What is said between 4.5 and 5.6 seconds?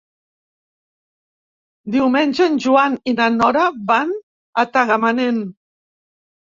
a Tagamanent.